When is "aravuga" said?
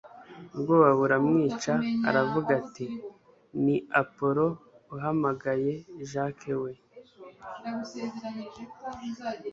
2.09-2.49